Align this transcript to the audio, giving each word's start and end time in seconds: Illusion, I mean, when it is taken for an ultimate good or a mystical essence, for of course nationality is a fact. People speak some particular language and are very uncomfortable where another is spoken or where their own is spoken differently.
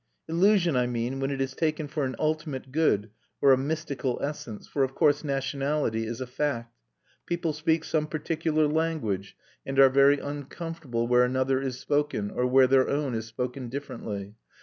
Illusion, 0.27 0.75
I 0.75 0.87
mean, 0.87 1.19
when 1.19 1.29
it 1.29 1.39
is 1.39 1.53
taken 1.53 1.87
for 1.87 2.05
an 2.05 2.15
ultimate 2.17 2.71
good 2.71 3.11
or 3.39 3.51
a 3.51 3.55
mystical 3.57 4.17
essence, 4.23 4.65
for 4.67 4.83
of 4.83 4.95
course 4.95 5.23
nationality 5.23 6.07
is 6.07 6.19
a 6.19 6.25
fact. 6.25 6.75
People 7.27 7.53
speak 7.53 7.83
some 7.83 8.07
particular 8.07 8.65
language 8.67 9.37
and 9.63 9.77
are 9.77 9.89
very 9.89 10.17
uncomfortable 10.17 11.07
where 11.07 11.23
another 11.23 11.61
is 11.61 11.77
spoken 11.79 12.31
or 12.31 12.47
where 12.47 12.65
their 12.65 12.89
own 12.89 13.13
is 13.13 13.27
spoken 13.27 13.69
differently. 13.69 14.33